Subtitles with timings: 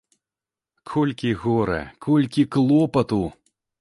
[0.93, 3.21] Колькі гора, колькі клопату!